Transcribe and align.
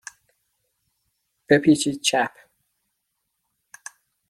بپیچید 1.47 1.97
چپ. 2.07 2.33